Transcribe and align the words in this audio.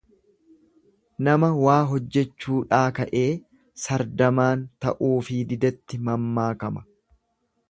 Nama 1.27 1.49
waa 1.65 1.75
hojjechuudhaa 1.91 2.81
ka'ee 3.01 3.23
sardamaan 3.85 4.67
ta'uufii 4.87 5.47
didetti 5.53 6.05
mammaakama. 6.11 6.89